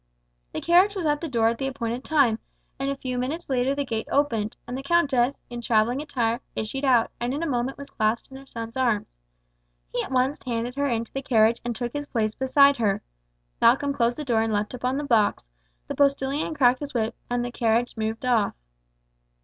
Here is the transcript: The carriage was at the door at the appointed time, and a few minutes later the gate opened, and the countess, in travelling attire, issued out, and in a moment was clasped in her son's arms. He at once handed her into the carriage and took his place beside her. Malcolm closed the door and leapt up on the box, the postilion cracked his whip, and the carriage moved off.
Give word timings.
The 0.51 0.61
carriage 0.61 0.95
was 0.95 1.05
at 1.05 1.21
the 1.21 1.27
door 1.27 1.49
at 1.49 1.59
the 1.59 1.67
appointed 1.67 2.03
time, 2.03 2.39
and 2.79 2.89
a 2.89 2.95
few 2.97 3.19
minutes 3.19 3.49
later 3.51 3.75
the 3.75 3.85
gate 3.85 4.07
opened, 4.11 4.55
and 4.65 4.75
the 4.75 4.81
countess, 4.81 5.39
in 5.47 5.61
travelling 5.61 6.01
attire, 6.01 6.41
issued 6.55 6.83
out, 6.83 7.11
and 7.19 7.35
in 7.35 7.43
a 7.43 7.47
moment 7.47 7.77
was 7.77 7.91
clasped 7.91 8.31
in 8.31 8.37
her 8.37 8.47
son's 8.47 8.75
arms. 8.75 9.05
He 9.93 10.01
at 10.01 10.09
once 10.11 10.39
handed 10.43 10.73
her 10.73 10.87
into 10.87 11.13
the 11.13 11.21
carriage 11.21 11.61
and 11.63 11.75
took 11.75 11.93
his 11.93 12.07
place 12.07 12.33
beside 12.33 12.77
her. 12.77 13.03
Malcolm 13.61 13.93
closed 13.93 14.17
the 14.17 14.25
door 14.25 14.41
and 14.41 14.51
leapt 14.51 14.73
up 14.73 14.83
on 14.85 14.97
the 14.97 15.03
box, 15.03 15.45
the 15.87 15.93
postilion 15.93 16.55
cracked 16.55 16.79
his 16.79 16.95
whip, 16.95 17.13
and 17.29 17.45
the 17.45 17.51
carriage 17.51 17.95
moved 17.95 18.25
off. 18.25 18.55